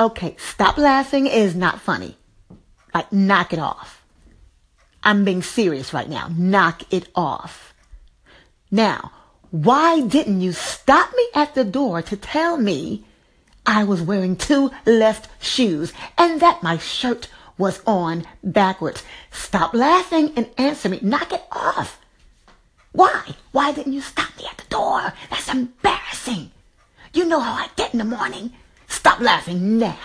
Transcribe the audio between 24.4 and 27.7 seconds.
at the door? That's embarrassing. You know how I